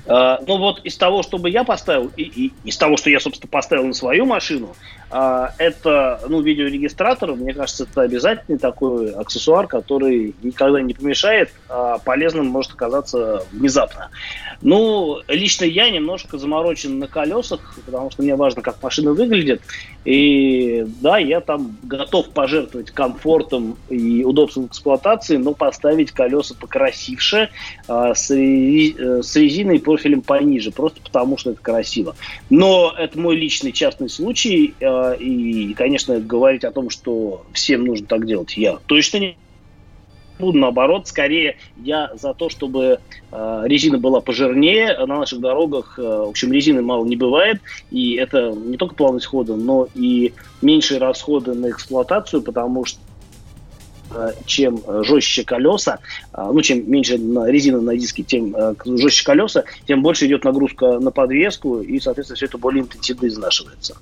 [0.06, 3.20] А, ну вот из того, что бы я поставил, и, и из того, что я,
[3.20, 4.78] собственно, поставил на свою машину,
[5.12, 12.48] это, ну, видеорегистратор, мне кажется, это обязательный такой аксессуар, который никогда не помешает, а полезным
[12.48, 14.10] может оказаться внезапно.
[14.62, 19.62] Ну, лично я немножко заморочен на колесах, потому что мне важно, как машина выглядит,
[20.06, 27.50] и да, я там готов пожертвовать комфортом и удобством эксплуатации, но поставить колеса покрасивше,
[27.88, 32.16] а, э, с резиной и профилем пониже, просто потому что это красиво.
[32.50, 38.08] Но это мой личный частный случай, а, и, конечно, говорить о том, что всем нужно
[38.08, 39.38] так делать, я точно не
[40.42, 43.00] буду, наоборот, скорее я за то, чтобы
[43.32, 44.98] э, резина была пожирнее.
[44.98, 49.28] На наших дорогах, э, в общем, резины мало не бывает, и это не только плавность
[49.28, 53.00] хода, но и меньшие расходы на эксплуатацию, потому что
[54.46, 56.00] чем э, жестче колеса,
[56.34, 60.44] э, ну, чем меньше на- резина на диске, тем э, жестче колеса, тем больше идет
[60.44, 63.98] нагрузка на подвеску, и, соответственно, все это более интенсивно изнашивается.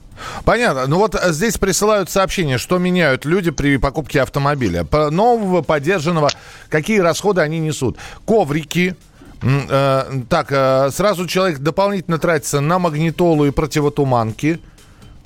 [0.45, 0.87] Понятно.
[0.87, 4.85] Ну вот э, здесь присылают сообщение, что меняют люди при покупке автомобиля.
[4.91, 6.29] Нового, поддержанного,
[6.69, 7.97] какие расходы они несут.
[8.25, 8.95] Коврики.
[9.41, 14.59] Э, так, э, сразу человек дополнительно тратится на магнитолу и противотуманки.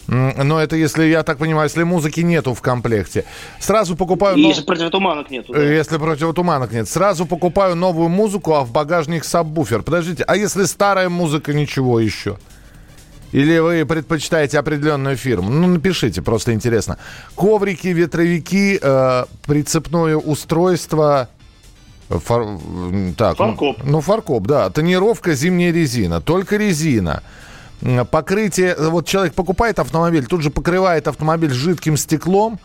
[0.08, 3.24] Но это если, я так понимаю, если музыки нету в комплекте.
[3.60, 4.38] Сразу покупаю...
[4.38, 5.54] И нов- если противотуманок нету.
[5.54, 5.62] да.
[5.64, 6.89] Если противотуманок нет.
[6.89, 9.82] Сразу покупаю новую музыку, а в багажник сабвуфер.
[9.82, 12.38] Подождите, а если старая музыка, ничего еще?
[13.32, 15.49] Или вы предпочитаете определенную фирму?
[15.49, 16.97] Ну, напишите, просто интересно.
[17.36, 21.30] Коврики, ветровики, э, прицепное устройство...
[22.10, 22.60] Фар-
[23.18, 23.78] Так, ну- Фаркоп.
[23.86, 24.70] Ну, фаркоп, да.
[24.70, 26.22] Тонировка, зимняя резина.
[26.22, 27.24] Только резина.
[28.12, 28.76] Покрытие...
[28.78, 32.60] Вот человек покупает автомобиль, тут же покрывает автомобиль жидким стеклом.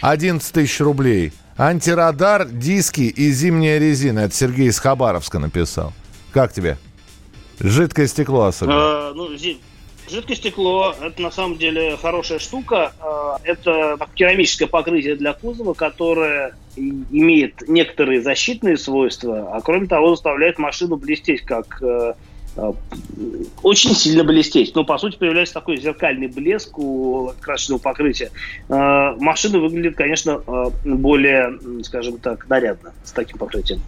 [0.00, 1.32] 11 тысяч рублей.
[1.56, 4.20] Антирадар, диски и зимняя резина.
[4.20, 5.92] Это Сергей из Хабаровска написал.
[6.32, 6.76] Как тебе?
[7.60, 8.74] Жидкое стекло особенно.
[8.74, 9.28] Э, ну,
[10.08, 12.92] жидкое стекло это на самом деле хорошая штука.
[13.00, 20.58] Э, это керамическое покрытие для кузова, которое имеет некоторые защитные свойства, а кроме того заставляет
[20.58, 22.14] машину блестеть как э,
[23.62, 24.74] очень сильно блестеть.
[24.74, 28.30] Но по сути появляется такой зеркальный блеск у красочного покрытия.
[28.68, 33.80] Э, машина выглядит, конечно, э, более, скажем так, нарядно с таким покрытием.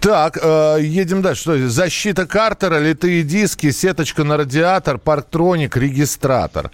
[0.00, 1.42] Так, э, едем дальше.
[1.42, 1.68] Что?
[1.68, 6.70] Защита картера, литые диски, сеточка на радиатор, парктроник, регистратор.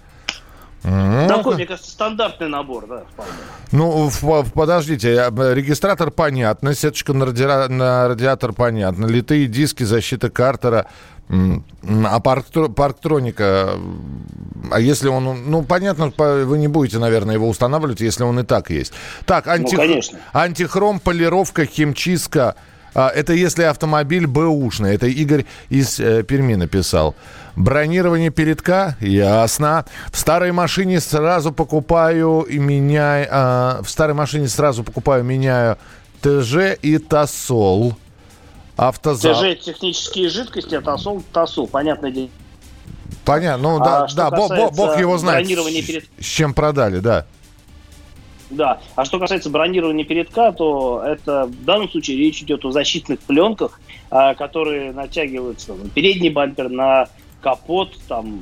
[0.83, 3.31] М, Такой, мне кажется, стандартный набор, да, вполне.
[3.71, 4.09] Ну,
[4.53, 10.85] подождите, э, регистратор понятно, сеточка на, радиа- на радиатор понятно, литые диски, защита картера,
[11.29, 13.71] а парктро- парктроника,
[14.71, 18.43] а если он, ну, понятно, по- вы не будете, наверное, его устанавливать, если он и
[18.43, 18.93] так есть.
[19.25, 20.19] Так, анти- конечно.
[20.31, 22.55] антихром, полировка, химчистка,
[22.95, 24.95] а, это если автомобиль бэушный.
[24.95, 27.13] Это Игорь из э, Перми написал.
[27.57, 28.95] Бронирование передка?
[29.01, 29.83] Ясно.
[30.11, 33.27] В старой машине сразу покупаю и меняю...
[33.31, 35.77] а, в старой машине сразу покупаю, меняю
[36.21, 37.95] ТЖ и ТАСОЛ.
[38.75, 39.33] Автозал.
[39.33, 42.29] ТЖ технические жидкости, а ТАСОЛ, ТАСОЛ, понятное дело.
[43.25, 43.71] Понятно.
[43.71, 47.25] Ну да, А да бог, бог- его знает, перед- с чем продали, да.
[48.51, 48.79] Да.
[48.95, 53.79] А что касается бронирования передка, то это в данном случае речь идет о защитных пленках,
[54.11, 57.07] а, которые натягиваются на передний бампер, на
[57.41, 58.39] капот, там,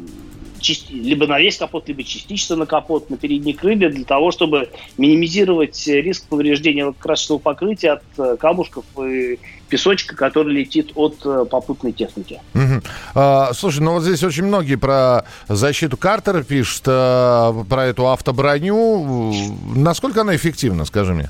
[0.89, 5.85] либо на весь капот, либо частично на капот, на передней крыле, для того, чтобы минимизировать
[5.87, 9.39] риск повреждения красочного покрытия от э, камушков и
[9.69, 12.41] песочка, который летит от э, попутной техники.
[12.53, 12.83] Мгм.
[13.13, 19.33] А, слушай, ну вот здесь очень многие про защиту Картера пишут, а, про эту автоброню.
[19.75, 21.29] Насколько она эффективна, скажи мне?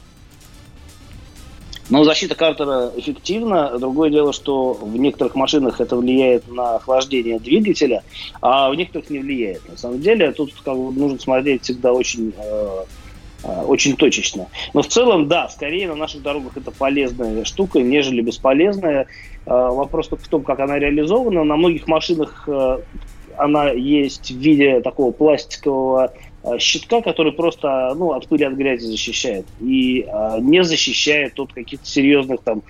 [1.89, 3.77] Но защита Картера эффективна.
[3.77, 8.03] Другое дело, что в некоторых машинах это влияет на охлаждение двигателя,
[8.41, 9.67] а в некоторых не влияет.
[9.69, 12.85] На самом деле тут как бы, нужно смотреть всегда очень, э,
[13.43, 14.47] э, очень точечно.
[14.73, 19.05] Но в целом, да, скорее на наших дорогах это полезная штука, нежели бесполезная.
[19.45, 21.43] Э, вопрос только в том, как она реализована.
[21.43, 22.49] На многих машинах
[23.37, 26.13] она есть в виде такого пластикового
[26.59, 29.45] щитка, который просто ну, от пыли, от грязи защищает.
[29.61, 32.61] И э, не защищает от каких-то серьезных там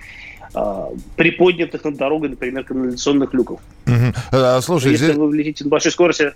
[0.54, 0.84] э,
[1.16, 3.60] приподнятых над дорогой, например, канализационных люков.
[3.86, 4.14] Мгм.
[4.32, 6.32] А, Слушай, Если здесь- вы летите на большой скорости...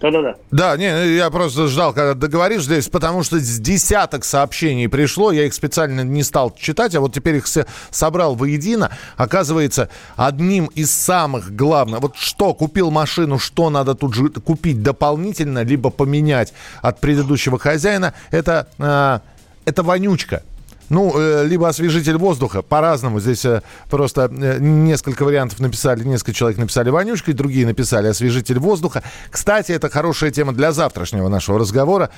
[0.00, 0.34] Да-да-да.
[0.50, 5.44] Да, не, я просто ждал, когда договоришь здесь, потому что с десяток сообщений пришло, я
[5.44, 8.90] их специально не стал читать, а вот теперь их все собрал воедино.
[9.16, 15.62] Оказывается, одним из самых главных, вот что купил машину, что надо тут же купить дополнительно,
[15.62, 19.20] либо поменять от предыдущего хозяина, это, э,
[19.64, 20.42] это вонючка.
[20.88, 23.20] Ну, э, либо освежитель воздуха, по-разному.
[23.20, 29.02] Здесь э, просто э, несколько вариантов написали, несколько человек написали вонючкой, другие написали освежитель воздуха.
[29.30, 32.10] Кстати, это хорошая тема для завтрашнего нашего разговора.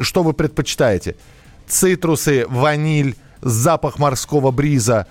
[0.00, 1.16] Что вы предпочитаете?
[1.68, 5.06] Цитрусы, ваниль, запах морского бриза,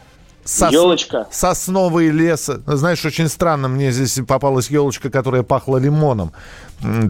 [0.46, 1.28] сос- Ёлочка.
[1.32, 2.50] сосновый лес.
[2.68, 6.32] Знаешь, очень странно, мне здесь попалась елочка, которая пахла лимоном.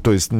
[0.03, 0.31] То есть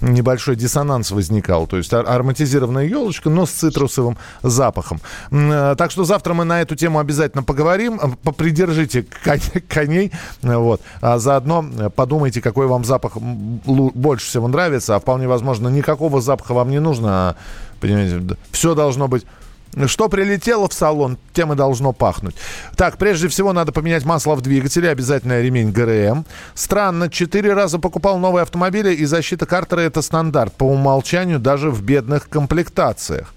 [0.00, 1.66] небольшой диссонанс возникал.
[1.66, 5.00] То есть ар- ароматизированная елочка, но с цитрусовым запахом.
[5.32, 7.98] Э, Так что завтра мы на эту тему обязательно поговорим.
[8.00, 10.12] Э, Попридержите кон- коней.
[10.42, 10.80] Вот.
[11.00, 14.94] А заодно э, подумайте, какой вам запах больше всего нравится.
[14.94, 17.08] А вполне возможно, никакого запаха вам не нужно.
[17.30, 17.36] а,
[17.80, 19.24] Понимаете, все должно быть
[19.86, 22.34] что прилетело в салон, тем и должно пахнуть.
[22.76, 26.24] Так, прежде всего надо поменять масло в двигателе, обязательно ремень ГРМ.
[26.54, 31.82] Странно, четыре раза покупал новые автомобили, и защита Картера это стандарт по умолчанию даже в
[31.82, 33.32] бедных комплектациях.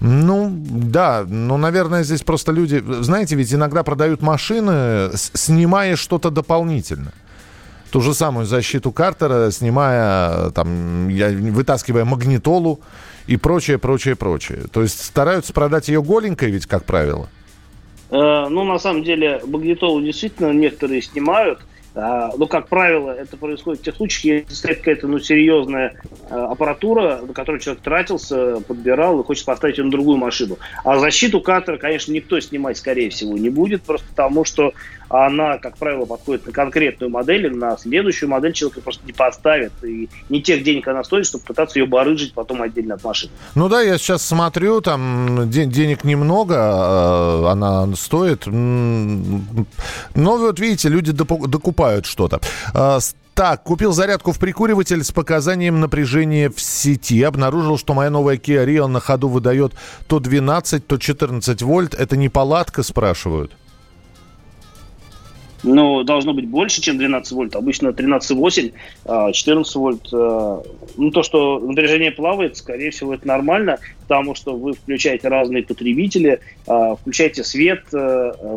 [0.00, 2.82] Ну, да, ну, наверное, здесь просто люди...
[3.02, 7.12] Знаете, ведь иногда продают машины, снимая что-то дополнительно.
[7.92, 12.80] Ту же самую защиту Картера, снимая, там, я, вытаскивая магнитолу
[13.26, 14.64] и прочее, прочее, прочее.
[14.72, 17.28] То есть стараются продать ее голенькой ведь, как правило.
[18.10, 21.60] Э, Ну, на самом деле, магнитолу действительно некоторые снимают.
[21.94, 26.00] А, Но, как правило, это происходит в тех случаях, если стоит какая-то ну, серьезная
[26.30, 30.58] э, аппаратура, на которую человек тратился, подбирал и хочет поставить ее на другую машину.
[30.84, 34.72] А защиту катера, конечно, никто снимать, скорее всего, не будет, просто потому что
[35.12, 39.72] она, как правило, подходит на конкретную модель, на следующую модель человек просто не поставит.
[39.84, 43.30] И не тех денег она стоит, чтобы пытаться ее барыжить потом отдельно от машины.
[43.54, 48.46] Ну да, я сейчас смотрю, там де- денег немного, э, она стоит.
[48.46, 49.42] Но
[50.14, 52.40] вот видите, люди докупают что-то.
[52.74, 52.98] Э,
[53.34, 57.22] Так, купил зарядку в прикуриватель с показанием напряжения в сети.
[57.22, 59.72] Обнаружил, что моя новая Kia Rio на ходу выдает
[60.06, 61.94] то 12, то 14 вольт.
[61.94, 63.52] Это не палатка, спрашивают.
[65.62, 67.56] Ну, должно быть больше, чем 12 вольт.
[67.56, 68.72] Обычно 13,8,
[69.04, 70.08] а 14 вольт.
[70.12, 70.62] э,
[70.96, 76.40] Ну, то, что напряжение плавает, скорее всего, это нормально, потому что вы включаете разные потребители,
[76.66, 77.84] а, включаете свет,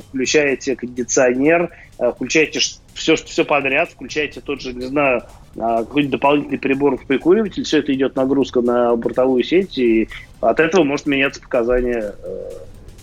[0.10, 1.70] включаете кондиционер,
[2.16, 2.60] включаете
[2.94, 5.24] все, все подряд, включаете тот же, не знаю,
[5.58, 10.10] а, какой-нибудь дополнительный прибор в прикуриватель, все это идет нагрузка на бортовую сеть, и
[10.42, 12.50] от этого может меняться показания э,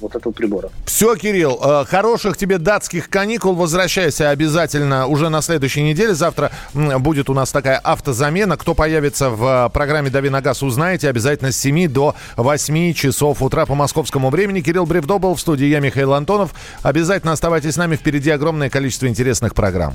[0.03, 0.71] вот этого прибора.
[0.85, 3.55] Все, Кирилл, э, хороших тебе датских каникул.
[3.55, 6.15] Возвращайся обязательно уже на следующей неделе.
[6.15, 8.57] Завтра будет у нас такая автозамена.
[8.57, 13.43] Кто появится в э, программе «Дави на газ», узнаете обязательно с 7 до 8 часов
[13.43, 14.61] утра по московскому времени.
[14.61, 16.55] Кирилл Бревдо был в студии, я Михаил Антонов.
[16.83, 19.95] Обязательно оставайтесь с нами, впереди огромное количество интересных программ.